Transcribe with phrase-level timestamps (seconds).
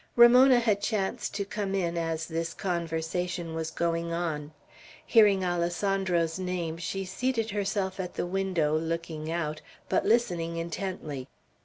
[0.15, 4.51] Ramona had chanced to come in as this conversation was going on.
[5.05, 11.27] Hearing Alessandro's name she seated herself at the window, looking out, but listening intently.